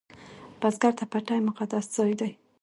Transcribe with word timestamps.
بزګر 0.59 0.93
ته 0.99 1.05
پټی 1.11 1.39
مقدس 1.47 1.85
ځای 1.95 2.13
دی 2.19 2.31